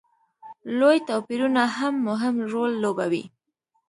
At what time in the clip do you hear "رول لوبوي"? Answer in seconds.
2.53-3.23